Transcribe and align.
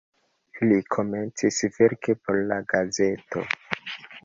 Li 0.69 0.79
komencis 0.95 1.61
verki 1.77 2.17
por 2.25 2.41
la 2.55 2.59
gazeto. 2.75 3.47